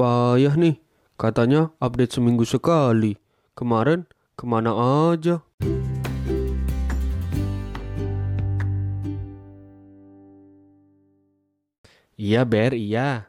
payah 0.00 0.56
nih. 0.56 0.80
Katanya 1.20 1.76
update 1.76 2.16
seminggu 2.16 2.48
sekali. 2.48 3.20
Kemarin 3.52 4.08
ke 4.32 4.48
mana 4.48 4.72
aja? 5.12 5.44
Iya 12.16 12.48
Ber, 12.48 12.72
iya. 12.72 13.28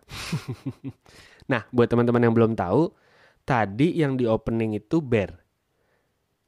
nah, 1.52 1.68
buat 1.76 1.92
teman-teman 1.92 2.24
yang 2.24 2.32
belum 2.32 2.56
tahu, 2.56 2.96
tadi 3.44 3.92
yang 4.00 4.16
di 4.16 4.24
opening 4.24 4.80
itu 4.80 5.04
Ber. 5.04 5.44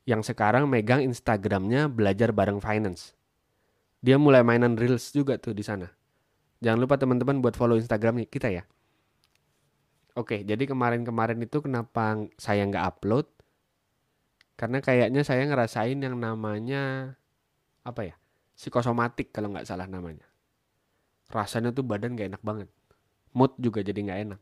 Yang 0.08 0.32
sekarang 0.32 0.71
megang 0.71 1.04
Instagramnya 1.04 1.92
belajar 1.92 2.32
bareng 2.32 2.64
finance. 2.64 3.12
Dia 4.00 4.16
mulai 4.16 4.40
mainan 4.40 4.80
reels 4.80 5.12
juga 5.12 5.36
tuh 5.36 5.52
di 5.52 5.68
sana. 5.68 5.92
Jangan 6.64 6.80
lupa 6.80 6.96
teman-teman 6.96 7.44
buat 7.44 7.60
follow 7.60 7.76
Instagram 7.76 8.24
kita 8.32 8.48
ya. 8.48 8.64
Oke, 10.14 10.45
jadi 10.45 10.70
kemarin-kemarin 10.70 11.41
itu 11.41 11.57
kenapa 11.65 12.14
saya 12.38 12.69
nggak 12.69 12.86
upload? 12.86 13.25
Karena 14.54 14.78
kayaknya 14.78 15.25
saya 15.25 15.42
ngerasain 15.50 15.97
yang 15.97 16.21
namanya 16.21 17.18
apa 17.82 18.14
ya? 18.14 18.15
Psikosomatik 18.54 19.33
kalau 19.33 19.50
nggak 19.50 19.65
salah 19.65 19.89
namanya. 19.89 20.29
Rasanya 21.33 21.74
tuh 21.74 21.82
badan 21.82 22.14
gak 22.14 22.29
enak 22.29 22.43
banget. 22.46 22.69
Mood 23.33 23.57
juga 23.57 23.82
jadi 23.82 23.97
gak 24.05 24.19
enak. 24.29 24.41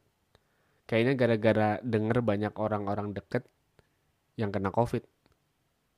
Kayaknya 0.91 1.13
gara-gara 1.15 1.69
denger 1.79 2.19
banyak 2.19 2.53
orang-orang 2.59 3.15
deket 3.15 3.47
yang 4.35 4.51
kena 4.51 4.75
covid. 4.75 5.07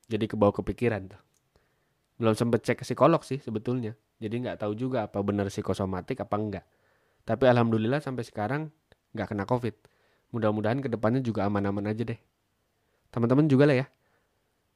Jadi 0.06 0.30
kebawa 0.30 0.54
kepikiran 0.54 1.10
tuh. 1.10 1.22
Belum 2.22 2.38
sempet 2.38 2.62
cek 2.62 2.78
ke 2.78 2.84
psikolog 2.86 3.26
sih 3.26 3.42
sebetulnya. 3.42 3.98
Jadi 4.22 4.46
nggak 4.46 4.62
tahu 4.62 4.78
juga 4.78 5.10
apa 5.10 5.18
benar 5.26 5.50
psikosomatik 5.50 6.22
apa 6.22 6.36
enggak 6.38 6.64
tapi 7.24 7.48
alhamdulillah 7.48 8.04
sampai 8.04 8.20
sekarang 8.20 8.68
nggak 9.14 9.30
kena 9.30 9.46
covid 9.46 9.74
mudah-mudahan 10.34 10.82
ke 10.82 10.90
depannya 10.90 11.22
juga 11.22 11.46
aman-aman 11.46 11.94
aja 11.94 12.02
deh 12.02 12.20
teman-teman 13.14 13.46
juga 13.46 13.64
lah 13.70 13.76
ya 13.82 13.86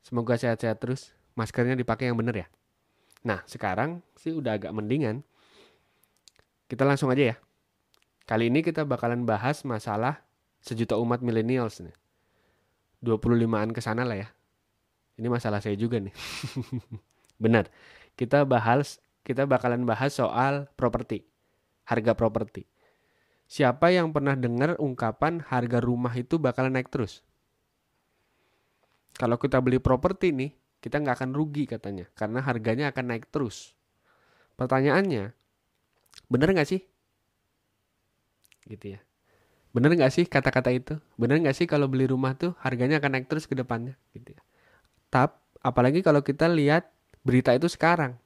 semoga 0.00 0.38
sehat-sehat 0.38 0.78
terus 0.78 1.10
maskernya 1.34 1.74
dipakai 1.74 2.08
yang 2.08 2.16
bener 2.16 2.46
ya 2.46 2.48
nah 3.26 3.42
sekarang 3.50 4.00
sih 4.14 4.30
udah 4.30 4.54
agak 4.54 4.70
mendingan 4.70 5.26
kita 6.68 6.84
langsung 6.84 7.08
aja 7.08 7.34
ya. 7.34 7.36
Kali 8.28 8.52
ini 8.52 8.60
kita 8.60 8.84
bakalan 8.84 9.24
bahas 9.24 9.64
masalah 9.64 10.20
sejuta 10.60 11.00
umat 11.00 11.24
millennials 11.24 11.80
nih. 11.80 11.96
25-an 13.00 13.72
ke 13.72 13.80
sana 13.80 14.04
lah 14.04 14.20
ya. 14.20 14.28
Ini 15.16 15.32
masalah 15.32 15.64
saya 15.64 15.74
juga 15.80 15.96
nih. 15.96 16.12
Benar. 17.42 17.72
Kita 18.20 18.44
bahas 18.44 19.00
kita 19.24 19.48
bakalan 19.48 19.88
bahas 19.88 20.12
soal 20.12 20.68
properti. 20.76 21.24
Harga 21.88 22.12
properti. 22.12 22.68
Siapa 23.48 23.88
yang 23.90 24.12
pernah 24.12 24.36
dengar 24.36 24.76
ungkapan 24.76 25.40
harga 25.40 25.80
rumah 25.80 26.12
itu 26.12 26.36
bakalan 26.36 26.76
naik 26.76 26.92
terus? 26.92 27.24
Kalau 29.16 29.40
kita 29.40 29.58
beli 29.58 29.80
properti 29.80 30.30
nih, 30.30 30.52
kita 30.78 31.00
nggak 31.00 31.16
akan 31.18 31.30
rugi 31.32 31.64
katanya. 31.64 32.06
Karena 32.12 32.44
harganya 32.44 32.92
akan 32.92 33.04
naik 33.08 33.32
terus. 33.32 33.72
Pertanyaannya, 34.60 35.32
Bener 36.26 36.50
gak 36.50 36.66
sih? 36.66 36.82
Gitu 38.66 38.98
ya. 38.98 39.00
Bener 39.70 39.94
gak 39.94 40.10
sih 40.10 40.26
kata-kata 40.26 40.74
itu? 40.74 40.98
Bener 41.14 41.38
gak 41.38 41.54
sih 41.54 41.70
kalau 41.70 41.86
beli 41.86 42.10
rumah 42.10 42.34
tuh 42.34 42.58
harganya 42.58 42.98
akan 42.98 43.14
naik 43.14 43.26
terus 43.30 43.46
ke 43.46 43.54
depannya? 43.54 43.94
Gitu 44.10 44.34
ya. 44.34 44.40
Tap, 45.14 45.38
apalagi 45.62 46.02
kalau 46.02 46.26
kita 46.26 46.50
lihat 46.50 46.90
berita 47.22 47.54
itu 47.54 47.70
sekarang. 47.70 48.18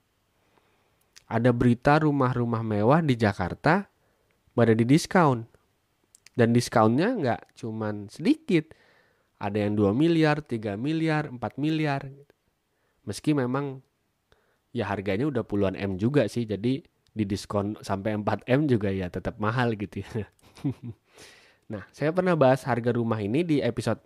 Ada 1.29 1.53
berita 1.53 2.01
rumah-rumah 2.01 2.65
mewah 2.65 3.01
di 3.05 3.17
Jakarta 3.17 3.92
pada 4.53 4.73
di 4.77 4.85
diskon. 4.85 5.45
Dan 6.33 6.57
diskonnya 6.57 7.13
nggak 7.13 7.41
cuman 7.61 8.09
sedikit. 8.09 8.73
Ada 9.43 9.69
yang 9.69 9.75
2 9.75 9.93
miliar, 9.93 10.41
3 10.41 10.79
miliar, 10.79 11.29
4 11.29 11.39
miliar. 11.59 12.09
Meski 13.05 13.35
memang 13.35 13.83
ya 14.73 14.89
harganya 14.89 15.29
udah 15.29 15.45
puluhan 15.45 15.77
M 15.77 15.99
juga 16.01 16.25
sih. 16.31 16.49
Jadi 16.49 16.81
di 17.13 17.25
diskon 17.29 17.77
sampai 17.85 18.17
4M 18.17 18.65
juga 18.65 18.89
ya 18.89 19.13
tetap 19.13 19.37
mahal 19.37 19.77
gitu 19.77 20.01
ya. 20.01 20.25
nah, 21.73 21.85
saya 21.93 22.15
pernah 22.15 22.33
bahas 22.33 22.65
harga 22.65 22.97
rumah 22.97 23.21
ini 23.21 23.45
di 23.45 23.61
episode 23.61 24.01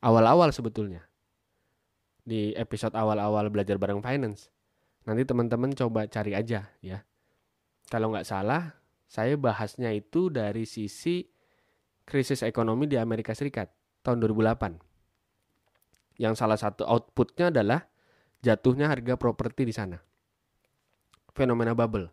awal-awal 0.00 0.48
sebetulnya. 0.50 1.04
Di 2.22 2.56
episode 2.56 2.96
awal-awal 2.96 3.52
belajar 3.52 3.76
bareng 3.76 4.00
finance. 4.00 4.48
Nanti 5.04 5.26
teman-teman 5.26 5.74
coba 5.74 6.06
cari 6.06 6.32
aja 6.32 6.70
ya. 6.80 7.02
Kalau 7.90 8.14
nggak 8.14 8.24
salah, 8.24 8.81
saya 9.12 9.36
bahasnya 9.36 9.92
itu 9.92 10.32
dari 10.32 10.64
sisi 10.64 11.20
krisis 12.08 12.40
ekonomi 12.40 12.88
di 12.88 12.96
Amerika 12.96 13.36
Serikat 13.36 13.68
tahun 14.00 14.24
2008. 14.24 16.16
Yang 16.16 16.34
salah 16.40 16.56
satu 16.56 16.88
outputnya 16.88 17.52
adalah 17.52 17.84
jatuhnya 18.40 18.88
harga 18.88 19.20
properti 19.20 19.68
di 19.68 19.74
sana. 19.76 20.00
Fenomena 21.36 21.76
bubble 21.76 22.08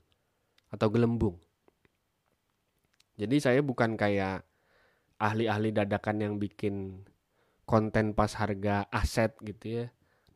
atau 0.76 0.92
gelembung. 0.92 1.40
Jadi 3.16 3.40
saya 3.40 3.64
bukan 3.64 3.96
kayak 3.96 4.44
ahli-ahli 5.24 5.72
dadakan 5.72 6.20
yang 6.20 6.34
bikin 6.36 7.08
konten 7.64 8.12
pas 8.12 8.36
harga 8.36 8.92
aset 8.92 9.40
gitu 9.40 9.84
ya 9.84 9.86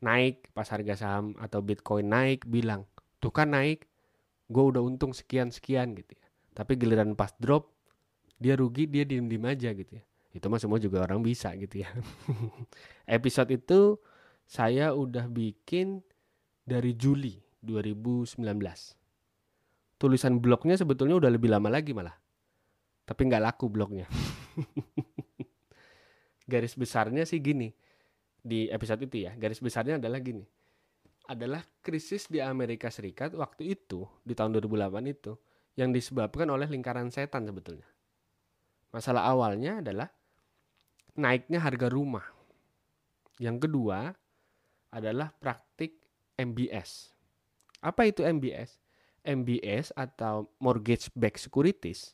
naik 0.04 0.52
pas 0.52 0.68
harga 0.68 1.00
saham 1.00 1.34
atau 1.40 1.64
bitcoin 1.64 2.12
naik 2.12 2.44
bilang 2.46 2.84
tuh 3.24 3.32
kan 3.32 3.56
naik 3.56 3.88
gue 4.52 4.64
udah 4.64 4.84
untung 4.84 5.16
sekian 5.16 5.50
sekian 5.50 5.96
gitu 5.96 6.14
ya 6.20 6.23
tapi 6.54 6.78
giliran 6.78 7.18
pas 7.18 7.34
drop 7.42 7.74
dia 8.38 8.58
rugi 8.58 8.88
dia 8.90 9.04
diem 9.04 9.26
diem 9.26 9.46
aja 9.46 9.74
gitu 9.74 10.00
ya 10.00 10.04
itu 10.34 10.46
mah 10.50 10.58
semua 10.58 10.82
juga 10.82 11.06
orang 11.06 11.22
bisa 11.22 11.54
gitu 11.58 11.86
ya 11.86 11.90
episode 13.18 13.54
itu 13.54 14.02
saya 14.50 14.94
udah 14.94 15.30
bikin 15.30 16.02
dari 16.66 16.98
Juli 16.98 17.38
2019 17.62 19.04
tulisan 20.04 20.36
blognya 20.44 20.76
sebetulnya 20.76 21.16
udah 21.16 21.32
lebih 21.32 21.48
lama 21.48 21.72
lagi 21.72 21.96
malah. 21.96 22.12
Tapi 23.08 23.22
nggak 23.24 23.40
laku 23.40 23.72
blognya. 23.72 24.04
garis 26.52 26.76
besarnya 26.76 27.24
sih 27.24 27.40
gini. 27.40 27.72
Di 28.44 28.68
episode 28.68 29.08
itu 29.08 29.24
ya, 29.24 29.32
garis 29.40 29.64
besarnya 29.64 29.96
adalah 29.96 30.20
gini. 30.20 30.44
Adalah 31.32 31.64
krisis 31.80 32.28
di 32.28 32.44
Amerika 32.44 32.92
Serikat 32.92 33.32
waktu 33.40 33.80
itu, 33.80 34.04
di 34.28 34.36
tahun 34.36 34.60
2008 34.60 35.08
itu, 35.08 35.40
yang 35.74 35.90
disebabkan 35.90 36.46
oleh 36.50 36.70
lingkaran 36.70 37.10
setan 37.10 37.50
sebetulnya. 37.50 37.88
Masalah 38.94 39.26
awalnya 39.26 39.82
adalah 39.82 40.10
naiknya 41.18 41.62
harga 41.62 41.90
rumah. 41.90 42.26
Yang 43.42 43.66
kedua 43.70 44.14
adalah 44.94 45.34
praktik 45.34 45.98
MBS. 46.38 47.10
Apa 47.82 48.06
itu 48.06 48.22
MBS? 48.22 48.78
MBS 49.24 49.96
atau 49.98 50.52
mortgage 50.62 51.10
backed 51.18 51.50
securities 51.50 52.14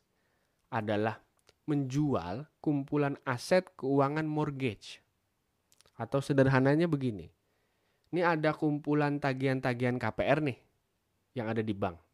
adalah 0.72 1.20
menjual 1.68 2.47
kumpulan 2.64 3.20
aset 3.28 3.68
keuangan 3.76 4.24
mortgage. 4.24 5.03
Atau 6.00 6.24
sederhananya 6.24 6.88
begini. 6.88 7.28
Ini 8.09 8.26
ada 8.26 8.56
kumpulan 8.56 9.20
tagihan-tagihan 9.20 10.00
KPR 10.00 10.40
nih 10.41 10.58
yang 11.38 11.52
ada 11.52 11.62
di 11.62 11.76
bank. 11.76 12.09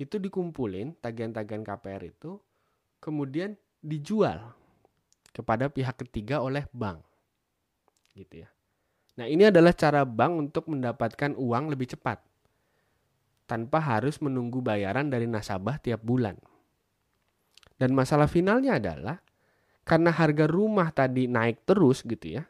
Itu 0.00 0.18
dikumpulin 0.18 0.98
tagihan-tagihan 0.98 1.62
KPR 1.62 2.02
itu 2.06 2.40
kemudian 3.02 3.58
dijual 3.82 4.54
kepada 5.32 5.66
pihak 5.72 5.98
ketiga 6.06 6.38
oleh 6.44 6.68
bank. 6.70 7.02
Gitu 8.12 8.46
ya. 8.46 8.48
Nah, 9.16 9.28
ini 9.28 9.48
adalah 9.48 9.76
cara 9.76 10.08
bank 10.08 10.32
untuk 10.48 10.64
mendapatkan 10.72 11.36
uang 11.36 11.72
lebih 11.72 11.92
cepat 11.92 12.20
tanpa 13.44 13.84
harus 13.84 14.16
menunggu 14.24 14.64
bayaran 14.64 15.12
dari 15.12 15.28
nasabah 15.28 15.76
tiap 15.76 16.00
bulan. 16.00 16.40
Dan 17.76 17.92
masalah 17.92 18.30
finalnya 18.30 18.80
adalah 18.80 19.20
karena 19.82 20.14
harga 20.14 20.46
rumah 20.46 20.88
tadi 20.94 21.26
naik 21.26 21.66
terus 21.66 22.00
gitu 22.06 22.40
ya, 22.40 22.46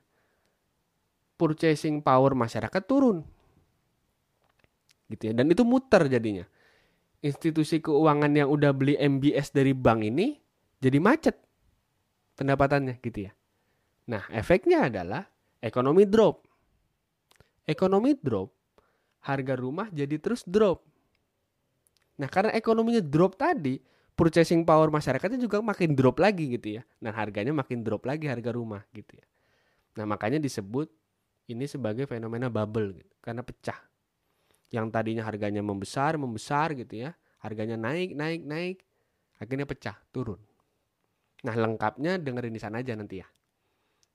purchasing 1.41 2.05
power 2.05 2.37
masyarakat 2.39 2.83
turun. 2.87 3.25
Gitu 5.11 5.33
ya. 5.33 5.35
Dan 5.35 5.51
itu 5.51 5.67
muter 5.67 6.07
jadinya. 6.07 6.47
Institusi 7.23 7.79
keuangan 7.79 8.35
yang 8.35 8.51
udah 8.51 8.75
beli 8.75 8.99
MBS 8.99 9.55
dari 9.55 9.71
bank 9.71 10.03
ini 10.03 10.35
jadi 10.83 10.99
macet 10.99 11.39
pendapatannya 12.35 12.99
gitu 12.99 13.31
ya. 13.31 13.33
Nah, 14.11 14.27
efeknya 14.35 14.91
adalah 14.91 15.23
ekonomi 15.63 16.03
drop. 16.03 16.43
Ekonomi 17.63 18.19
drop, 18.19 18.51
harga 19.23 19.55
rumah 19.55 19.87
jadi 19.95 20.19
terus 20.19 20.43
drop. 20.43 20.83
Nah, 22.19 22.27
karena 22.27 22.51
ekonominya 22.59 22.99
drop 22.99 23.39
tadi, 23.39 23.79
purchasing 24.19 24.67
power 24.67 24.91
masyarakatnya 24.91 25.39
juga 25.39 25.63
makin 25.63 25.95
drop 25.95 26.19
lagi 26.19 26.59
gitu 26.59 26.79
ya. 26.79 26.83
Nah, 26.99 27.15
harganya 27.15 27.55
makin 27.55 27.87
drop 27.87 28.03
lagi 28.03 28.27
harga 28.27 28.51
rumah 28.51 28.83
gitu 28.91 29.15
ya. 29.15 29.27
Nah, 30.03 30.11
makanya 30.11 30.43
disebut 30.43 30.91
ini 31.47 31.71
sebagai 31.71 32.11
fenomena 32.11 32.51
bubble 32.51 32.99
gitu, 32.99 33.15
karena 33.23 33.47
pecah. 33.47 33.79
Yang 34.73 34.87
tadinya 34.89 35.23
harganya 35.29 35.61
membesar, 35.61 36.17
membesar 36.17 36.73
gitu 36.73 37.05
ya. 37.05 37.13
Harganya 37.45 37.77
naik, 37.77 38.17
naik, 38.17 38.41
naik, 38.47 38.77
akhirnya 39.37 39.67
pecah, 39.69 39.99
turun. 40.15 40.41
Nah 41.43 41.55
lengkapnya 41.59 42.17
dengerin 42.17 42.55
di 42.55 42.63
sana 42.63 42.81
aja 42.81 42.95
nanti 42.95 43.21
ya. 43.21 43.29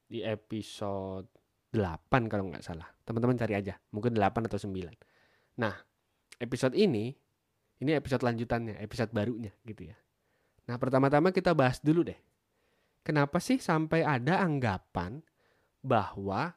Di 0.07 0.23
episode 0.23 1.27
8 1.75 2.31
kalau 2.31 2.49
nggak 2.49 2.63
salah. 2.63 2.87
Teman-teman 3.03 3.35
cari 3.35 3.53
aja. 3.53 3.75
Mungkin 3.91 4.15
8 4.15 4.47
atau 4.47 4.57
9. 4.57 5.61
Nah 5.61 5.75
episode 6.39 6.73
ini, 6.73 7.11
ini 7.83 7.91
episode 7.93 8.23
lanjutannya, 8.23 8.79
episode 8.79 9.11
barunya 9.11 9.51
gitu 9.67 9.91
ya. 9.91 9.97
Nah 10.71 10.75
pertama-tama 10.79 11.35
kita 11.35 11.51
bahas 11.51 11.83
dulu 11.83 12.07
deh. 12.07 12.19
Kenapa 13.03 13.39
sih 13.39 13.59
sampai 13.59 14.03
ada 14.03 14.43
anggapan 14.43 15.23
bahwa 15.79 16.55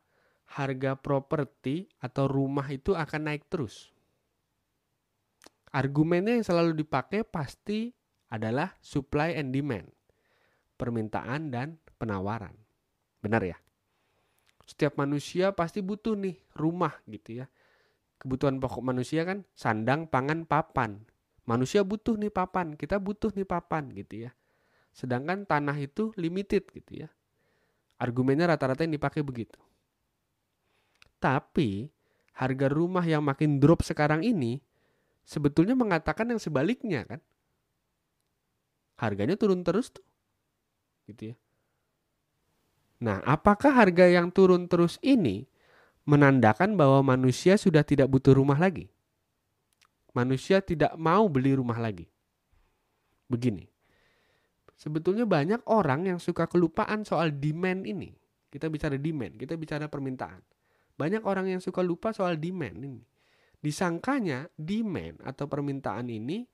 harga 0.50 0.98
properti 0.98 1.86
atau 2.02 2.26
rumah 2.26 2.66
itu 2.70 2.98
akan 2.98 3.30
naik 3.30 3.46
terus? 3.46 3.94
Argumennya 5.70 6.34
yang 6.34 6.46
selalu 6.46 6.74
dipakai 6.74 7.22
pasti 7.22 7.94
adalah 8.26 8.74
supply 8.82 9.38
and 9.38 9.54
demand. 9.54 9.86
Permintaan 10.74 11.54
dan 11.54 11.78
penawaran. 12.00 12.56
Benar 13.22 13.46
ya? 13.46 13.58
Setiap 14.66 14.98
manusia 14.98 15.54
pasti 15.54 15.78
butuh 15.78 16.18
nih 16.18 16.34
rumah 16.58 16.98
gitu 17.06 17.42
ya. 17.42 17.46
Kebutuhan 18.18 18.58
pokok 18.58 18.82
manusia 18.82 19.22
kan 19.22 19.46
sandang, 19.54 20.10
pangan, 20.10 20.42
papan. 20.46 21.06
Manusia 21.46 21.86
butuh 21.86 22.18
nih 22.18 22.30
papan, 22.30 22.74
kita 22.74 22.98
butuh 22.98 23.30
nih 23.34 23.46
papan 23.46 23.90
gitu 23.94 24.26
ya. 24.26 24.30
Sedangkan 24.90 25.46
tanah 25.46 25.74
itu 25.78 26.10
limited 26.18 26.66
gitu 26.70 27.06
ya. 27.06 27.08
Argumennya 28.00 28.50
rata-rata 28.50 28.82
yang 28.82 28.96
dipakai 28.96 29.22
begitu. 29.22 29.58
Tapi 31.20 31.92
harga 32.40 32.66
rumah 32.72 33.04
yang 33.04 33.20
makin 33.20 33.60
drop 33.60 33.84
sekarang 33.84 34.24
ini 34.24 34.64
sebetulnya 35.28 35.76
mengatakan 35.76 36.32
yang 36.32 36.40
sebaliknya 36.40 37.04
kan. 37.04 37.20
Harganya 38.96 39.36
turun 39.36 39.60
terus 39.60 39.92
tuh. 39.92 40.04
Gitu 41.04 41.32
ya. 41.32 41.36
Nah, 43.00 43.24
apakah 43.24 43.72
harga 43.72 44.08
yang 44.08 44.28
turun 44.28 44.68
terus 44.68 45.00
ini 45.00 45.48
menandakan 46.04 46.76
bahwa 46.76 47.00
manusia 47.16 47.56
sudah 47.56 47.80
tidak 47.80 48.12
butuh 48.12 48.36
rumah 48.36 48.60
lagi? 48.60 48.92
Manusia 50.12 50.60
tidak 50.60 50.92
mau 51.00 51.24
beli 51.30 51.56
rumah 51.56 51.80
lagi. 51.80 52.04
Begini. 53.30 53.64
Sebetulnya 54.76 55.24
banyak 55.24 55.64
orang 55.68 56.08
yang 56.12 56.18
suka 56.20 56.48
kelupaan 56.48 57.04
soal 57.04 57.32
demand 57.32 57.84
ini. 57.84 58.12
Kita 58.50 58.66
bicara 58.66 58.98
demand, 58.98 59.38
kita 59.38 59.54
bicara 59.54 59.86
permintaan. 59.86 60.42
Banyak 61.00 61.24
orang 61.24 61.48
yang 61.48 61.64
suka 61.64 61.80
lupa 61.80 62.12
soal 62.12 62.36
demand 62.36 62.76
ini 62.76 63.00
disangkanya 63.60 64.48
demand 64.56 65.20
atau 65.20 65.44
permintaan 65.44 66.08
ini 66.08 66.48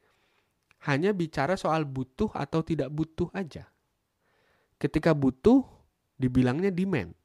hanya 0.90 1.14
bicara 1.14 1.54
soal 1.54 1.87
butuh 1.87 2.31
atau 2.34 2.60
tidak 2.62 2.90
butuh 2.93 3.31
aja. 3.32 3.70
Ketika 4.76 5.16
butuh, 5.16 5.64
dibilangnya 6.20 6.69
demand. 6.69 7.16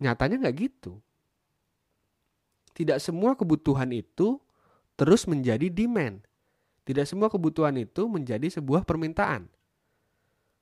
Nyatanya 0.00 0.46
nggak 0.46 0.56
gitu. 0.56 1.02
Tidak 2.72 2.96
semua 3.02 3.34
kebutuhan 3.34 3.90
itu 3.90 4.38
terus 4.94 5.26
menjadi 5.26 5.68
demand. 5.68 6.22
Tidak 6.86 7.04
semua 7.04 7.28
kebutuhan 7.28 7.76
itu 7.76 8.08
menjadi 8.08 8.46
sebuah 8.48 8.88
permintaan. 8.88 9.50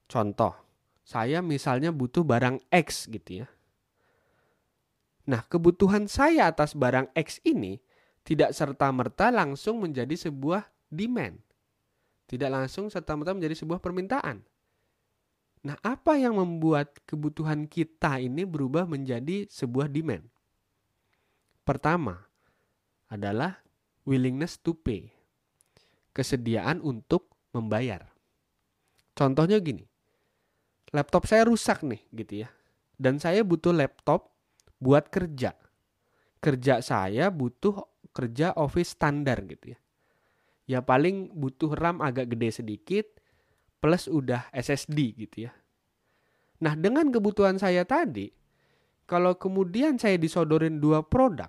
Contoh, 0.09 0.57
saya 1.05 1.45
misalnya 1.45 1.93
butuh 1.93 2.25
barang 2.25 2.59
X 2.73 3.07
gitu 3.13 3.45
ya. 3.45 3.49
Nah, 5.29 5.45
kebutuhan 5.45 6.09
saya 6.09 6.49
atas 6.49 6.73
barang 6.73 7.13
X 7.13 7.45
ini 7.45 7.77
tidak 8.25 8.57
serta-merta 8.57 9.29
langsung 9.29 9.85
menjadi 9.85 10.17
sebuah 10.17 10.65
demand. 10.89 11.37
Tidak 12.25 12.49
langsung 12.49 12.89
serta-merta 12.89 13.37
menjadi 13.37 13.61
sebuah 13.61 13.77
permintaan. 13.77 14.41
Nah, 15.69 15.77
apa 15.85 16.17
yang 16.17 16.41
membuat 16.41 16.97
kebutuhan 17.05 17.69
kita 17.69 18.25
ini 18.25 18.49
berubah 18.49 18.89
menjadi 18.89 19.45
sebuah 19.53 19.93
demand? 19.93 20.25
Pertama 21.61 22.25
adalah 23.13 23.61
willingness 24.09 24.57
to 24.57 24.73
pay. 24.73 25.13
Kesediaan 26.17 26.81
untuk 26.81 27.29
membayar. 27.53 28.09
Contohnya 29.13 29.61
gini. 29.61 29.85
Laptop 30.97 31.29
saya 31.29 31.45
rusak 31.45 31.85
nih 31.85 32.01
gitu 32.17 32.49
ya. 32.49 32.49
Dan 32.97 33.21
saya 33.21 33.45
butuh 33.45 33.77
laptop 33.77 34.38
buat 34.79 35.11
kerja. 35.11 35.55
Kerja 36.39 36.81
saya 36.83 37.31
butuh 37.35 37.83
kerja 38.15 38.55
office 38.55 38.95
standar 38.95 39.43
gitu 39.47 39.75
ya. 39.75 39.79
Ya 40.69 40.79
paling 40.85 41.35
butuh 41.35 41.75
RAM 41.75 42.03
agak 42.05 42.35
gede 42.35 42.63
sedikit 42.63 43.07
plus 43.79 44.07
udah 44.11 44.51
SSD 44.51 44.99
gitu 45.17 45.49
ya. 45.49 45.53
Nah 46.63 46.75
dengan 46.75 47.11
kebutuhan 47.15 47.59
saya 47.59 47.87
tadi, 47.87 48.31
kalau 49.09 49.39
kemudian 49.39 49.97
saya 49.97 50.19
disodorin 50.21 50.83
dua 50.83 51.01
produk, 51.07 51.49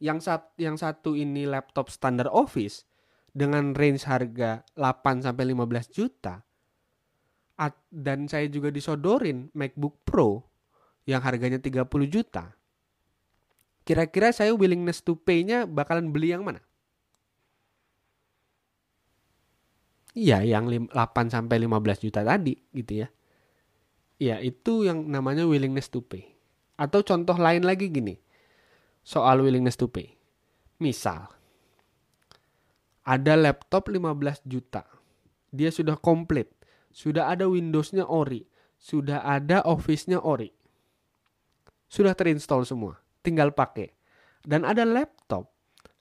yang, 0.00 0.18
sat, 0.18 0.56
yang 0.56 0.80
satu 0.80 1.12
ini 1.12 1.44
laptop 1.44 1.92
standar 1.92 2.26
office 2.32 2.88
dengan 3.30 3.76
range 3.76 4.08
harga 4.08 4.64
8 4.74 5.28
sampai 5.28 5.44
15 5.52 5.92
juta, 5.92 6.40
dan 7.92 8.24
saya 8.26 8.48
juga 8.48 8.72
disodorin 8.72 9.52
MacBook 9.52 10.00
Pro 10.08 10.49
yang 11.10 11.26
harganya 11.26 11.58
30 11.58 11.90
juta, 12.06 12.54
kira-kira 13.82 14.30
saya 14.30 14.54
willingness 14.54 15.02
to 15.02 15.18
pay-nya 15.18 15.66
bakalan 15.66 16.14
beli 16.14 16.30
yang 16.30 16.46
mana? 16.46 16.62
Iya, 20.14 20.46
yang 20.46 20.70
8 20.70 20.94
sampai 21.26 21.58
15 21.58 22.06
juta 22.06 22.22
tadi 22.22 22.54
gitu 22.70 23.02
ya. 23.02 23.08
Ya, 24.22 24.36
itu 24.38 24.86
yang 24.86 25.10
namanya 25.10 25.46
willingness 25.46 25.90
to 25.90 26.06
pay. 26.06 26.38
Atau 26.78 27.02
contoh 27.02 27.34
lain 27.34 27.66
lagi 27.66 27.90
gini. 27.90 28.14
Soal 29.02 29.42
willingness 29.42 29.74
to 29.74 29.90
pay. 29.90 30.14
Misal 30.78 31.26
ada 33.02 33.34
laptop 33.34 33.90
15 33.90 34.46
juta. 34.46 34.86
Dia 35.50 35.74
sudah 35.74 35.98
komplit. 35.98 36.46
Sudah 36.94 37.30
ada 37.32 37.50
Windows-nya 37.50 38.06
ori. 38.06 38.46
Sudah 38.78 39.26
ada 39.26 39.66
Office-nya 39.66 40.22
ori 40.22 40.59
sudah 41.90 42.14
terinstall 42.14 42.62
semua, 42.62 43.02
tinggal 43.26 43.50
pakai. 43.50 43.90
Dan 44.46 44.62
ada 44.62 44.86
laptop 44.86 45.50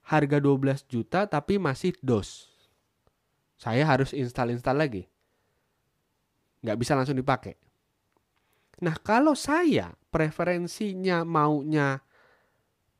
harga 0.05 0.37
12 0.37 0.85
juta 0.85 1.25
tapi 1.25 1.57
masih 1.57 1.97
DOS. 1.99 2.47
Saya 3.59 3.83
harus 3.83 4.13
install-install 4.13 4.77
lagi. 4.77 5.03
Nggak 6.63 6.77
bisa 6.79 6.93
langsung 6.93 7.17
dipakai. 7.17 7.57
Nah 8.79 8.95
kalau 9.01 9.35
saya 9.35 9.91
preferensinya 10.13 11.27
maunya 11.27 11.99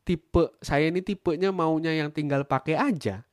tipe, 0.04 0.52
saya 0.60 0.92
ini 0.92 1.00
tipenya 1.00 1.54
maunya 1.54 1.96
yang 1.96 2.12
tinggal 2.12 2.44
pakai 2.44 2.76
aja. 2.76 3.24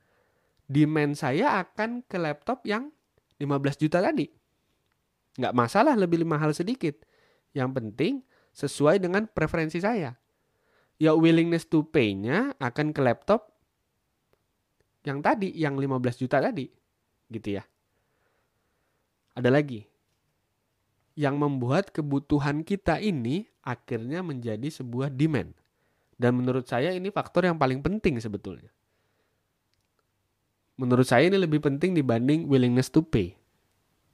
Demand 0.69 1.17
saya 1.17 1.59
akan 1.59 2.05
ke 2.05 2.15
laptop 2.15 2.63
yang 2.63 2.93
15 3.41 3.81
juta 3.81 3.99
tadi. 3.99 4.29
Nggak 5.37 5.55
masalah 5.55 5.97
lebih 5.99 6.23
mahal 6.23 6.55
sedikit. 6.55 7.03
Yang 7.51 7.69
penting 7.75 8.13
sesuai 8.57 8.97
dengan 8.97 9.29
preferensi 9.29 9.77
saya. 9.77 10.17
Ya 10.97 11.13
willingness 11.13 11.69
to 11.69 11.85
pay-nya 11.85 12.57
akan 12.57 12.89
ke 12.89 13.05
laptop 13.05 13.53
yang 15.05 15.21
tadi, 15.21 15.53
yang 15.53 15.77
15 15.77 16.25
juta 16.25 16.41
tadi. 16.41 16.65
Gitu 17.29 17.61
ya. 17.61 17.63
Ada 19.37 19.53
lagi. 19.53 19.85
Yang 21.13 21.35
membuat 21.37 21.93
kebutuhan 21.93 22.65
kita 22.65 22.97
ini 22.97 23.45
akhirnya 23.61 24.25
menjadi 24.25 24.73
sebuah 24.73 25.13
demand. 25.13 25.53
Dan 26.17 26.41
menurut 26.41 26.65
saya 26.65 26.89
ini 26.97 27.13
faktor 27.13 27.45
yang 27.45 27.61
paling 27.61 27.85
penting 27.85 28.17
sebetulnya. 28.17 28.73
Menurut 30.81 31.05
saya 31.05 31.29
ini 31.29 31.37
lebih 31.37 31.61
penting 31.61 31.93
dibanding 31.93 32.49
willingness 32.49 32.89
to 32.89 33.05
pay. 33.05 33.37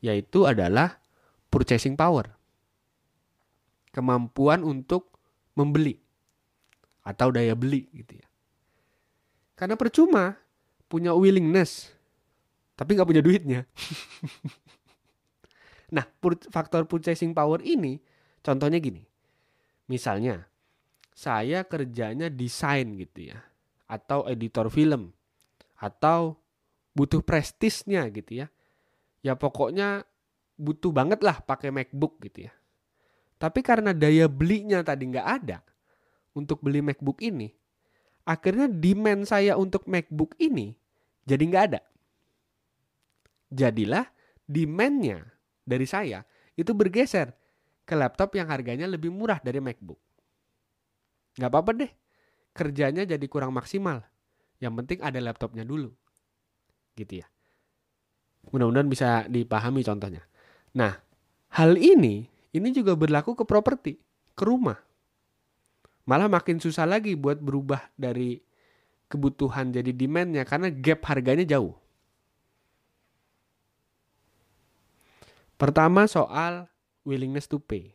Yaitu 0.03 0.43
adalah 0.43 0.99
purchasing 1.47 1.95
power 1.95 2.42
kemampuan 3.93 4.65
untuk 4.65 5.13
membeli 5.53 6.01
atau 7.05 7.29
daya 7.29 7.53
beli 7.53 7.85
gitu 7.93 8.17
ya. 8.17 8.27
Karena 9.53 9.77
percuma 9.77 10.33
punya 10.89 11.13
willingness 11.13 11.93
tapi 12.73 12.97
nggak 12.97 13.09
punya 13.09 13.21
duitnya. 13.21 13.61
nah, 15.95 16.05
faktor 16.49 16.89
purchasing 16.89 17.37
power 17.37 17.61
ini 17.61 18.01
contohnya 18.41 18.81
gini. 18.81 19.05
Misalnya 19.85 20.49
saya 21.13 21.61
kerjanya 21.69 22.33
desain 22.33 22.97
gitu 22.97 23.29
ya 23.29 23.39
atau 23.85 24.25
editor 24.25 24.73
film 24.73 25.13
atau 25.77 26.41
butuh 26.97 27.21
prestisnya 27.21 28.09
gitu 28.09 28.41
ya. 28.41 28.47
Ya 29.21 29.37
pokoknya 29.37 30.03
butuh 30.57 30.89
banget 30.89 31.21
lah 31.21 31.39
pakai 31.45 31.69
MacBook 31.69 32.17
gitu 32.25 32.49
ya. 32.49 32.53
Tapi 33.43 33.59
karena 33.59 33.91
daya 33.91 34.31
belinya 34.31 34.79
tadi 34.79 35.11
nggak 35.11 35.27
ada 35.27 35.59
untuk 36.31 36.63
beli 36.63 36.79
MacBook 36.79 37.19
ini, 37.19 37.51
akhirnya 38.23 38.71
demand 38.71 39.27
saya 39.27 39.59
untuk 39.59 39.83
MacBook 39.83 40.39
ini 40.39 40.71
jadi 41.27 41.43
nggak 41.43 41.63
ada. 41.67 41.81
Jadilah 43.51 44.07
demand-nya 44.47 45.27
dari 45.67 45.83
saya 45.83 46.23
itu 46.55 46.71
bergeser 46.71 47.35
ke 47.83 47.93
laptop 47.99 48.31
yang 48.39 48.47
harganya 48.47 48.87
lebih 48.87 49.11
murah 49.11 49.43
dari 49.43 49.59
MacBook. 49.59 49.99
Nggak 51.35 51.49
apa-apa 51.51 51.71
deh, 51.83 51.91
kerjanya 52.55 53.03
jadi 53.03 53.25
kurang 53.27 53.51
maksimal. 53.51 54.07
Yang 54.63 54.73
penting 54.79 54.99
ada 55.03 55.19
laptopnya 55.19 55.67
dulu. 55.67 55.91
Gitu 56.95 57.19
ya. 57.19 57.27
Mudah-mudahan 58.55 58.87
bisa 58.87 59.27
dipahami 59.27 59.83
contohnya. 59.83 60.23
Nah, 60.79 60.95
hal 61.51 61.75
ini, 61.75 62.32
ini 62.53 62.69
juga 62.69 62.93
berlaku 62.93 63.33
ke 63.33 63.43
properti, 63.49 63.97
ke 64.37 64.43
rumah. 64.45 64.77
Malah 66.05 66.29
makin 66.29 66.61
susah 66.61 66.85
lagi 66.85 67.17
buat 67.17 67.41
berubah 67.41 67.89
dari 67.97 68.37
kebutuhan 69.09 69.73
jadi 69.73 69.89
demandnya 69.89 70.45
karena 70.45 70.69
gap 70.69 71.01
harganya 71.09 71.45
jauh. 71.45 71.73
Pertama 75.57 76.05
soal 76.05 76.69
willingness 77.05 77.49
to 77.49 77.57
pay. 77.57 77.93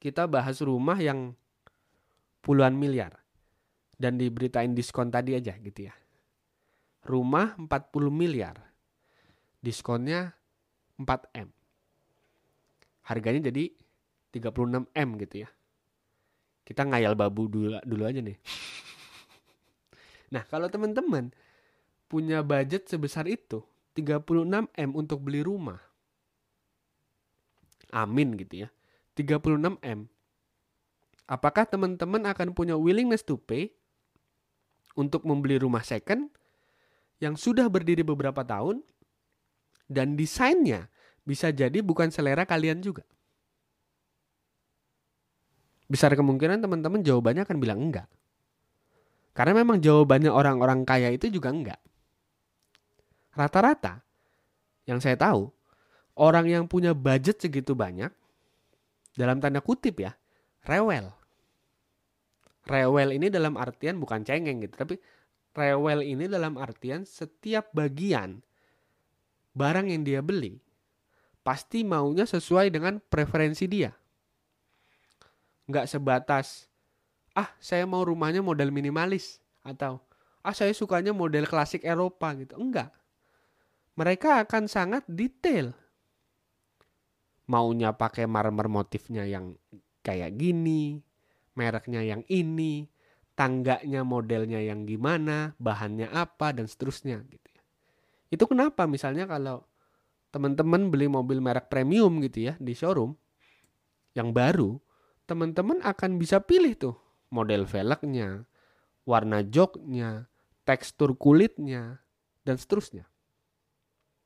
Kita 0.00 0.30
bahas 0.30 0.62
rumah 0.62 0.96
yang 0.96 1.34
puluhan 2.40 2.76
miliar 2.76 3.20
dan 4.00 4.16
diberitain 4.16 4.72
diskon 4.72 5.12
tadi 5.12 5.36
aja 5.36 5.56
gitu 5.60 5.88
ya. 5.88 5.94
Rumah 7.04 7.56
40 7.60 7.68
miliar. 8.08 8.56
Diskonnya 9.60 10.32
4M. 10.96 11.59
Harganya 13.10 13.50
jadi 13.50 13.74
36M 14.30 15.08
gitu 15.26 15.42
ya. 15.42 15.50
Kita 16.62 16.86
ngayal 16.86 17.18
babu 17.18 17.50
dulu, 17.50 17.82
dulu 17.82 18.02
aja 18.06 18.22
nih. 18.22 18.38
Nah, 20.30 20.46
kalau 20.46 20.70
teman-teman 20.70 21.34
punya 22.06 22.38
budget 22.46 22.86
sebesar 22.86 23.26
itu, 23.26 23.66
36M 23.98 24.94
untuk 24.94 25.26
beli 25.26 25.42
rumah. 25.42 25.82
Amin 27.90 28.38
gitu 28.38 28.62
ya. 28.62 28.68
36M. 29.18 30.06
Apakah 31.26 31.66
teman-teman 31.66 32.30
akan 32.30 32.54
punya 32.54 32.78
willingness 32.78 33.26
to 33.26 33.42
pay 33.42 33.74
untuk 34.94 35.26
membeli 35.26 35.58
rumah 35.58 35.82
second 35.82 36.30
yang 37.22 37.34
sudah 37.34 37.66
berdiri 37.66 38.06
beberapa 38.06 38.42
tahun 38.42 38.82
dan 39.86 40.14
desainnya 40.14 40.86
bisa 41.24 41.52
jadi 41.52 41.78
bukan 41.84 42.08
selera 42.08 42.44
kalian 42.48 42.80
juga? 42.80 43.04
Besar 45.90 46.14
kemungkinan 46.14 46.62
teman-teman 46.62 47.02
jawabannya 47.02 47.42
akan 47.42 47.58
bilang 47.58 47.80
enggak. 47.82 48.06
Karena 49.34 49.62
memang 49.62 49.82
jawabannya 49.82 50.30
orang-orang 50.30 50.86
kaya 50.86 51.10
itu 51.10 51.26
juga 51.30 51.50
enggak. 51.50 51.80
Rata-rata 53.34 54.02
yang 54.86 55.02
saya 55.02 55.18
tahu, 55.18 55.50
orang 56.18 56.46
yang 56.46 56.64
punya 56.66 56.94
budget 56.94 57.42
segitu 57.42 57.74
banyak, 57.74 58.10
dalam 59.14 59.38
tanda 59.42 59.58
kutip 59.62 59.98
ya, 60.02 60.14
rewel. 60.66 61.10
Rewel 62.66 63.18
ini 63.18 63.26
dalam 63.30 63.58
artian 63.58 63.98
bukan 63.98 64.22
cengeng 64.22 64.62
gitu, 64.62 64.74
tapi 64.78 64.94
rewel 65.54 66.06
ini 66.06 66.30
dalam 66.30 66.54
artian 66.54 67.02
setiap 67.02 67.74
bagian 67.74 68.42
barang 69.58 69.90
yang 69.90 70.02
dia 70.06 70.20
beli 70.22 70.62
pasti 71.50 71.82
maunya 71.82 72.22
sesuai 72.30 72.70
dengan 72.70 73.02
preferensi 73.02 73.66
dia 73.66 73.90
nggak 75.66 75.90
sebatas 75.90 76.70
ah 77.34 77.50
saya 77.58 77.90
mau 77.90 78.06
rumahnya 78.06 78.38
model 78.38 78.70
minimalis 78.70 79.42
atau 79.66 79.98
ah 80.40 80.56
saya 80.56 80.72
sukanya 80.72 81.12
model 81.12 81.44
klasik 81.44 81.84
Eropa 81.84 82.32
gitu. 82.36 82.56
Enggak. 82.56 82.92
Mereka 83.96 84.46
akan 84.48 84.64
sangat 84.70 85.04
detail. 85.04 85.76
Maunya 87.50 87.92
pakai 87.92 88.30
marmer 88.30 88.70
motifnya 88.70 89.26
yang 89.26 89.58
kayak 90.06 90.38
gini, 90.38 91.02
mereknya 91.58 92.00
yang 92.00 92.22
ini, 92.30 92.86
tangganya 93.34 94.06
modelnya 94.06 94.62
yang 94.62 94.86
gimana, 94.86 95.58
bahannya 95.58 96.08
apa 96.14 96.54
dan 96.54 96.70
seterusnya 96.70 97.20
gitu 97.26 97.48
ya. 97.50 97.62
Itu 98.30 98.46
kenapa 98.46 98.86
misalnya 98.86 99.26
kalau 99.26 99.66
teman-teman 100.30 100.90
beli 100.90 101.10
mobil 101.10 101.42
merek 101.42 101.66
premium 101.66 102.22
gitu 102.22 102.50
ya 102.50 102.54
di 102.58 102.74
showroom 102.74 103.14
yang 104.14 104.34
baru, 104.34 104.78
teman-teman 105.26 105.78
akan 105.82 106.18
bisa 106.18 106.42
pilih 106.42 106.74
tuh 106.74 106.96
model 107.30 107.66
velgnya, 107.66 108.46
warna 109.06 109.46
joknya, 109.46 110.26
tekstur 110.66 111.14
kulitnya, 111.14 112.02
dan 112.42 112.58
seterusnya. 112.58 113.06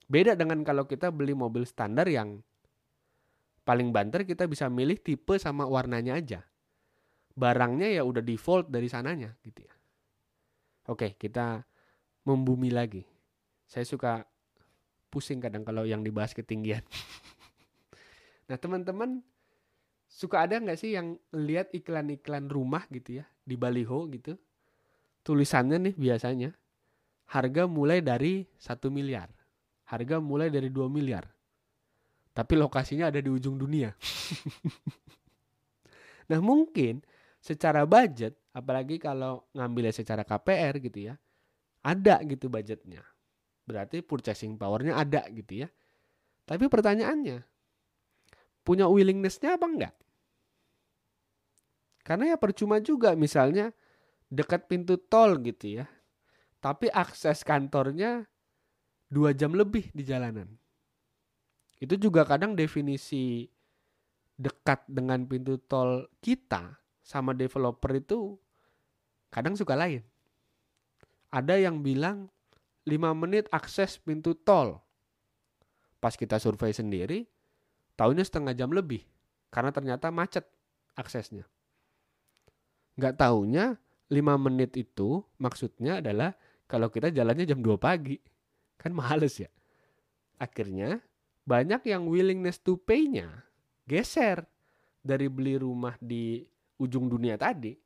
Beda 0.08 0.36
dengan 0.36 0.64
kalau 0.64 0.84
kita 0.84 1.08
beli 1.08 1.32
mobil 1.32 1.64
standar 1.64 2.08
yang 2.08 2.40
paling 3.64 3.92
banter 3.92 4.28
kita 4.28 4.44
bisa 4.44 4.68
milih 4.68 5.00
tipe 5.00 5.36
sama 5.40 5.64
warnanya 5.64 6.20
aja. 6.20 6.40
Barangnya 7.34 7.88
ya 7.90 8.04
udah 8.04 8.20
default 8.20 8.68
dari 8.68 8.86
sananya 8.86 9.32
gitu 9.42 9.64
ya. 9.64 9.74
Oke, 10.92 11.16
kita 11.16 11.64
membumi 12.28 12.68
lagi. 12.68 13.02
Saya 13.64 13.88
suka 13.88 14.28
pusing 15.14 15.38
kadang 15.38 15.62
kalau 15.62 15.86
yang 15.86 16.02
dibahas 16.02 16.34
ketinggian. 16.34 16.82
nah, 18.50 18.58
teman-teman 18.58 19.22
suka 20.10 20.42
ada 20.42 20.58
nggak 20.58 20.74
sih 20.74 20.98
yang 20.98 21.14
lihat 21.30 21.70
iklan-iklan 21.70 22.50
rumah 22.50 22.82
gitu 22.90 23.22
ya 23.22 23.24
di 23.46 23.54
baliho 23.54 24.10
gitu? 24.10 24.34
Tulisannya 25.22 25.78
nih 25.78 25.94
biasanya 25.94 26.50
harga 27.30 27.70
mulai 27.70 28.02
dari 28.02 28.42
satu 28.58 28.90
miliar. 28.90 29.30
Harga 29.86 30.18
mulai 30.18 30.50
dari 30.50 30.74
2 30.74 30.90
miliar. 30.90 31.30
Tapi 32.34 32.58
lokasinya 32.58 33.14
ada 33.14 33.22
di 33.22 33.30
ujung 33.30 33.54
dunia. 33.54 33.94
Nah 36.24 36.40
mungkin 36.40 37.04
secara 37.44 37.84
budget 37.84 38.32
apalagi 38.56 38.96
kalau 38.96 39.44
ngambilnya 39.52 39.92
secara 39.92 40.24
KPR 40.24 40.80
gitu 40.80 41.12
ya 41.12 41.14
ada 41.84 42.16
gitu 42.24 42.48
budgetnya 42.48 43.04
berarti 43.64 44.04
purchasing 44.04 44.60
powernya 44.60 44.96
ada 44.96 45.24
gitu 45.32 45.64
ya 45.64 45.68
tapi 46.44 46.68
pertanyaannya 46.68 47.40
punya 48.64 48.88
willingnessnya 48.88 49.56
apa 49.56 49.66
enggak 49.68 49.94
karena 52.04 52.32
ya 52.32 52.36
percuma 52.36 52.76
juga 52.84 53.16
misalnya 53.16 53.72
dekat 54.28 54.68
pintu 54.68 55.00
tol 55.00 55.40
gitu 55.40 55.80
ya. 55.80 55.86
Tapi 56.60 56.92
akses 56.92 57.44
kantornya 57.44 58.28
dua 59.08 59.32
jam 59.32 59.56
lebih 59.56 59.88
di 59.96 60.04
jalanan. 60.04 60.48
Itu 61.80 61.96
juga 61.96 62.28
kadang 62.28 62.52
definisi 62.56 63.48
dekat 64.36 64.84
dengan 64.88 65.24
pintu 65.24 65.56
tol 65.64 66.08
kita 66.18 66.76
sama 67.04 67.32
developer 67.36 67.92
itu 67.96 68.36
kadang 69.32 69.56
suka 69.56 69.72
lain. 69.72 70.04
Ada 71.32 71.56
yang 71.56 71.80
bilang 71.80 72.28
5 72.84 73.16
menit 73.16 73.48
akses 73.48 73.96
pintu 74.00 74.36
tol. 74.36 74.80
Pas 76.00 76.12
kita 76.12 76.36
survei 76.36 76.76
sendiri, 76.76 77.24
tahunya 77.96 78.24
setengah 78.24 78.52
jam 78.52 78.68
lebih. 78.72 79.00
Karena 79.48 79.72
ternyata 79.72 80.12
macet 80.12 80.44
aksesnya. 80.98 81.48
Nggak 83.00 83.16
taunya 83.16 83.80
5 84.12 84.20
menit 84.36 84.76
itu 84.76 85.24
maksudnya 85.40 86.04
adalah 86.04 86.36
kalau 86.68 86.92
kita 86.92 87.08
jalannya 87.08 87.48
jam 87.48 87.64
2 87.64 87.80
pagi. 87.80 88.20
Kan 88.76 88.92
males 88.92 89.40
ya. 89.40 89.48
Akhirnya 90.36 91.00
banyak 91.44 91.88
yang 91.88 92.08
willingness 92.08 92.60
to 92.60 92.76
pay-nya 92.76 93.44
geser 93.84 94.44
dari 95.04 95.28
beli 95.28 95.60
rumah 95.60 95.96
di 96.00 96.40
ujung 96.80 97.12
dunia 97.12 97.36
tadi 97.36 97.76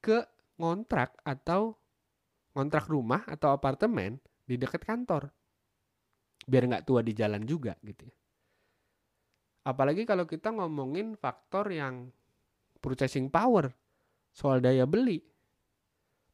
ke 0.00 0.24
ngontrak 0.56 1.20
atau 1.22 1.76
ngontrak 2.52 2.88
rumah 2.88 3.24
atau 3.28 3.52
apartemen 3.52 4.20
di 4.44 4.60
dekat 4.60 4.84
kantor. 4.84 5.32
Biar 6.42 6.64
nggak 6.68 6.84
tua 6.84 7.00
di 7.00 7.12
jalan 7.14 7.46
juga 7.46 7.78
gitu 7.80 8.08
ya. 8.08 8.16
Apalagi 9.62 10.02
kalau 10.02 10.26
kita 10.26 10.50
ngomongin 10.50 11.14
faktor 11.14 11.70
yang 11.70 12.10
purchasing 12.82 13.30
power 13.30 13.70
soal 14.34 14.58
daya 14.58 14.82
beli. 14.88 15.22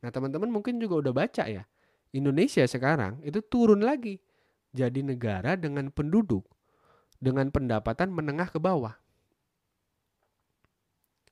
Nah 0.01 0.09
teman-teman 0.09 0.49
mungkin 0.49 0.81
juga 0.81 1.05
udah 1.05 1.13
baca 1.13 1.45
ya. 1.45 1.63
Indonesia 2.17 2.65
sekarang 2.65 3.21
itu 3.21 3.45
turun 3.45 3.85
lagi. 3.85 4.17
Jadi 4.73 5.05
negara 5.05 5.57
dengan 5.61 5.93
penduduk 5.93 6.49
dengan 7.19 7.51
pendapatan 7.51 8.15
menengah 8.15 8.49
ke 8.49 8.59
bawah. 8.63 8.95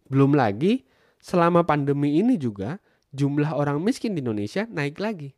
Belum 0.07 0.35
lagi 0.35 0.87
selama 1.19 1.67
pandemi 1.67 2.21
ini 2.21 2.39
juga 2.39 2.79
jumlah 3.17 3.57
orang 3.57 3.81
miskin 3.81 4.13
di 4.13 4.21
Indonesia 4.21 4.69
naik 4.69 5.01
lagi. 5.01 5.33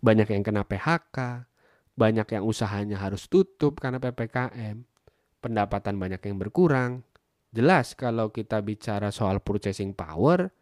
Banyak 0.00 0.32
yang 0.32 0.42
kena 0.42 0.64
PHK, 0.64 1.44
banyak 1.92 2.26
yang 2.32 2.42
usahanya 2.48 2.96
harus 2.96 3.28
tutup 3.28 3.76
karena 3.76 4.00
PPKM, 4.00 4.80
pendapatan 5.44 6.00
banyak 6.00 6.20
yang 6.24 6.36
berkurang, 6.40 7.04
Jelas 7.56 7.96
kalau 7.96 8.28
kita 8.28 8.60
bicara 8.60 9.08
soal 9.08 9.40
purchasing 9.40 9.96
power, 9.96 10.52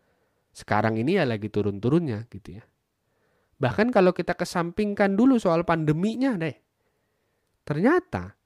sekarang 0.54 0.94
ini 0.94 1.18
ya 1.18 1.26
lagi 1.26 1.50
turun-turunnya 1.50 2.30
gitu 2.30 2.62
ya. 2.62 2.64
Bahkan 3.58 3.90
kalau 3.90 4.14
kita 4.14 4.38
kesampingkan 4.38 5.18
dulu 5.18 5.42
soal 5.42 5.66
pandeminya 5.66 6.38
deh. 6.38 6.54
Ternyata 7.66 8.38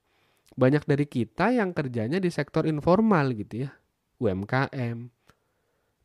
banyak 0.57 0.81
dari 0.89 1.05
kita 1.05 1.53
yang 1.53 1.77
kerjanya 1.77 2.17
di 2.17 2.33
sektor 2.33 2.65
informal 2.65 3.37
gitu 3.37 3.69
ya. 3.69 3.71
UMKM. 4.17 5.18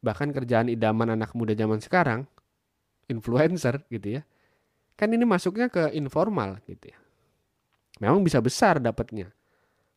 Bahkan 0.05 0.37
kerjaan 0.37 0.69
idaman 0.69 1.17
anak 1.17 1.33
muda 1.33 1.57
zaman 1.57 1.81
sekarang. 1.81 2.29
Influencer 3.09 3.89
gitu 3.89 4.21
ya. 4.21 4.23
Kan 5.01 5.17
ini 5.17 5.25
masuknya 5.25 5.73
ke 5.73 5.97
informal 5.97 6.61
gitu 6.69 6.93
ya. 6.93 6.99
Memang 8.05 8.21
bisa 8.21 8.45
besar 8.45 8.77
dapatnya. 8.85 9.33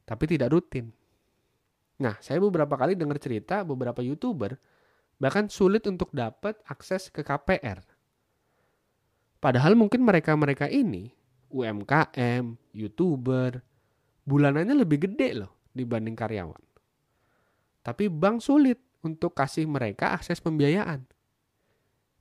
Tapi 0.08 0.24
tidak 0.32 0.56
rutin. 0.56 0.96
Nah, 2.00 2.16
saya 2.24 2.40
beberapa 2.40 2.80
kali 2.80 2.96
dengar 2.96 3.20
cerita 3.20 3.68
beberapa 3.68 4.00
YouTuber 4.00 4.56
bahkan 5.18 5.50
sulit 5.50 5.84
untuk 5.90 6.14
dapat 6.14 6.62
akses 6.70 7.10
ke 7.10 7.26
KPR. 7.26 7.82
Padahal 9.42 9.74
mungkin 9.74 10.06
mereka-mereka 10.06 10.70
ini 10.70 11.10
UMKM, 11.50 12.74
YouTuber, 12.74 13.62
bulanannya 14.26 14.78
lebih 14.78 15.10
gede 15.10 15.42
loh 15.42 15.52
dibanding 15.74 16.14
karyawan. 16.14 16.64
Tapi 17.82 18.12
bank 18.12 18.44
sulit 18.44 18.78
untuk 19.08 19.32
kasih 19.32 19.64
mereka 19.66 20.12
akses 20.12 20.44
pembiayaan. 20.44 21.08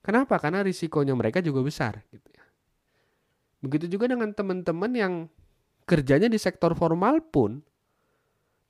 Kenapa? 0.07 0.39
Karena 0.39 0.63
risikonya 0.63 1.19
mereka 1.19 1.43
juga 1.43 1.67
besar 1.67 1.99
gitu 2.15 2.31
ya. 2.31 2.45
Begitu 3.59 3.99
juga 3.99 4.07
dengan 4.07 4.31
teman-teman 4.31 4.93
yang 4.95 5.15
kerjanya 5.83 6.31
di 6.31 6.39
sektor 6.39 6.79
formal 6.79 7.19
pun 7.19 7.63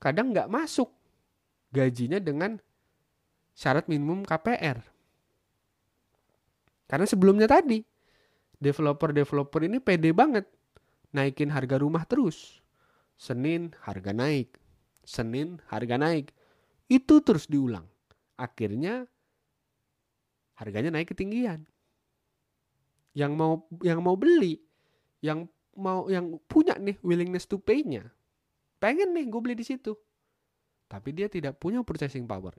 kadang 0.00 0.32
nggak 0.32 0.48
masuk 0.48 0.88
gajinya 1.76 2.16
dengan 2.16 2.56
syarat 3.52 3.88
minimum 3.88 4.24
KPR. 4.24 4.80
Karena 6.86 7.06
sebelumnya 7.08 7.50
tadi, 7.50 7.82
developer-developer 8.62 9.60
ini 9.66 9.82
pede 9.82 10.14
banget 10.16 10.46
naikin 11.10 11.50
harga 11.50 11.80
rumah 11.80 12.04
terus. 12.08 12.62
Senin 13.16 13.72
harga 13.84 14.12
naik, 14.12 14.60
Senin 15.02 15.58
harga 15.72 15.96
naik. 15.96 16.30
Itu 16.86 17.24
terus 17.24 17.48
diulang. 17.48 17.88
Akhirnya 18.36 19.08
harganya 20.56 20.92
naik 20.92 21.12
ketinggian. 21.12 21.64
Yang 23.16 23.32
mau 23.32 23.64
yang 23.80 24.00
mau 24.04 24.16
beli, 24.16 24.60
yang 25.24 25.48
mau 25.76 26.08
yang 26.12 26.36
punya 26.48 26.76
nih 26.76 27.00
willingness 27.00 27.48
to 27.48 27.56
pay-nya. 27.56 28.12
Pengen 28.76 29.16
nih 29.16 29.24
gue 29.28 29.40
beli 29.40 29.56
di 29.56 29.64
situ 29.64 29.96
tapi 30.86 31.10
dia 31.10 31.26
tidak 31.26 31.58
punya 31.58 31.82
purchasing 31.82 32.24
power. 32.24 32.54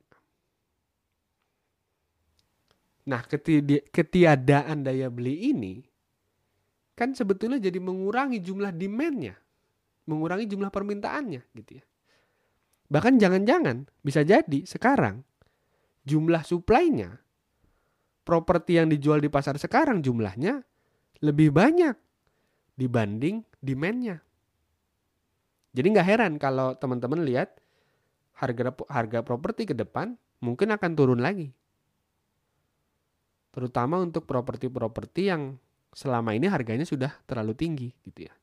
Nah, 3.07 3.23
ketiadaan 3.87 4.83
daya 4.83 5.07
beli 5.07 5.55
ini 5.55 5.79
kan 6.91 7.15
sebetulnya 7.15 7.55
jadi 7.55 7.79
mengurangi 7.79 8.43
jumlah 8.43 8.75
demand-nya, 8.75 9.31
mengurangi 10.11 10.43
jumlah 10.43 10.67
permintaannya 10.67 11.41
gitu 11.55 11.79
ya. 11.79 11.85
Bahkan 12.91 13.15
jangan-jangan 13.15 13.87
bisa 14.03 14.27
jadi 14.27 14.59
sekarang 14.67 15.23
jumlah 16.07 16.47
supply-nya 16.47 17.19
properti 18.23 18.79
yang 18.79 18.87
dijual 18.87 19.19
di 19.19 19.27
pasar 19.27 19.59
sekarang 19.59 19.99
jumlahnya 19.99 20.63
lebih 21.23 21.51
banyak 21.51 21.95
dibanding 22.77 23.43
demand-nya. 23.59 24.19
Jadi 25.75 25.87
nggak 25.91 26.07
heran 26.07 26.33
kalau 26.35 26.75
teman-teman 26.77 27.23
lihat 27.23 27.59
harga 28.37 28.71
harga 28.87 29.19
properti 29.25 29.67
ke 29.69 29.75
depan 29.75 30.15
mungkin 30.39 30.75
akan 30.75 30.91
turun 30.93 31.19
lagi. 31.19 31.51
Terutama 33.55 33.97
untuk 33.97 34.29
properti-properti 34.29 35.33
yang 35.33 35.57
selama 35.89 36.37
ini 36.37 36.45
harganya 36.45 36.85
sudah 36.85 37.09
terlalu 37.25 37.57
tinggi 37.57 37.89
gitu 38.05 38.29
ya. 38.29 38.33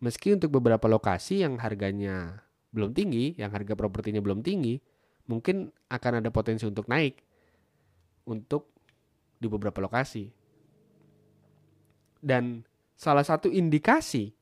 Meski 0.00 0.32
untuk 0.32 0.56
beberapa 0.56 0.88
lokasi 0.88 1.44
yang 1.44 1.60
harganya 1.60 2.40
belum 2.72 2.96
tinggi, 2.96 3.36
yang 3.36 3.52
harga 3.52 3.76
propertinya 3.76 4.24
belum 4.24 4.40
tinggi, 4.40 4.80
mungkin 5.30 5.70
akan 5.86 6.18
ada 6.18 6.34
potensi 6.34 6.66
untuk 6.66 6.90
naik 6.90 7.22
untuk 8.26 8.74
di 9.38 9.46
beberapa 9.46 9.78
lokasi. 9.78 10.26
Dan 12.20 12.66
salah 12.98 13.22
satu 13.22 13.46
indikasi 13.48 14.34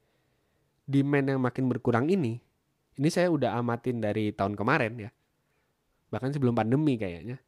demand 0.88 1.36
yang 1.36 1.40
makin 1.44 1.68
berkurang 1.68 2.08
ini 2.08 2.40
ini 2.98 3.08
saya 3.14 3.30
udah 3.30 3.54
amatin 3.54 4.02
dari 4.02 4.34
tahun 4.34 4.58
kemarin 4.58 5.06
ya. 5.06 5.10
Bahkan 6.10 6.34
sebelum 6.34 6.58
pandemi 6.58 6.98
kayaknya. 6.98 7.38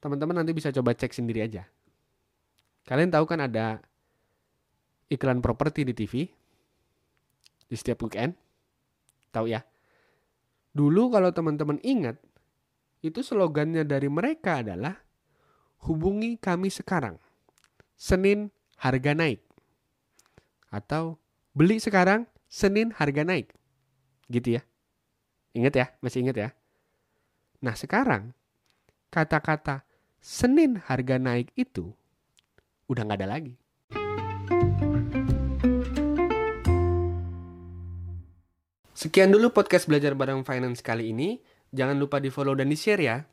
Teman-teman 0.00 0.40
nanti 0.40 0.56
bisa 0.56 0.72
coba 0.72 0.96
cek 0.96 1.12
sendiri 1.12 1.44
aja. 1.44 1.68
Kalian 2.88 3.12
tahu 3.12 3.28
kan 3.28 3.44
ada 3.44 3.84
iklan 5.12 5.44
properti 5.44 5.84
di 5.84 5.92
TV 5.92 6.24
di 7.68 7.76
setiap 7.76 8.00
weekend? 8.00 8.32
Tahu 9.28 9.52
ya? 9.52 9.60
Dulu 10.72 11.12
kalau 11.12 11.28
teman-teman 11.36 11.76
ingat, 11.84 12.16
itu 12.98 13.22
slogannya 13.22 13.86
dari 13.86 14.10
mereka 14.10 14.62
adalah 14.62 14.98
hubungi 15.86 16.34
kami 16.38 16.70
sekarang. 16.70 17.18
Senin 17.94 18.50
harga 18.78 19.14
naik. 19.14 19.42
Atau 20.70 21.18
beli 21.54 21.78
sekarang, 21.78 22.26
Senin 22.50 22.90
harga 22.94 23.22
naik. 23.22 23.54
Gitu 24.26 24.58
ya. 24.58 24.62
Ingat 25.54 25.74
ya, 25.74 25.86
masih 26.02 26.26
ingat 26.26 26.36
ya. 26.36 26.50
Nah 27.62 27.74
sekarang 27.74 28.34
kata-kata 29.10 29.82
Senin 30.18 30.78
harga 30.82 31.16
naik 31.18 31.54
itu 31.54 31.94
udah 32.90 33.02
nggak 33.06 33.18
ada 33.22 33.28
lagi. 33.30 33.54
Sekian 38.98 39.30
dulu 39.30 39.54
podcast 39.54 39.86
belajar 39.86 40.18
bareng 40.18 40.42
finance 40.42 40.82
kali 40.82 41.14
ini. 41.14 41.38
Jangan 41.68 42.00
lupa 42.00 42.16
di 42.16 42.32
follow 42.32 42.56
dan 42.56 42.72
di 42.72 42.76
share 42.76 43.02
ya. 43.04 43.28